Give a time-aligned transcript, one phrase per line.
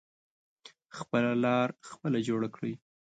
[0.97, 2.73] خپله لاره خپله جوړه کړی.